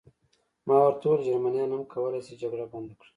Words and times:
ما 0.67 0.75
ورته 0.81 1.05
وویل: 1.07 1.25
جرمنیان 1.27 1.69
هم 1.73 1.83
کولای 1.93 2.21
شي 2.27 2.33
جګړه 2.41 2.65
بنده 2.71 2.93
کړي. 2.99 3.09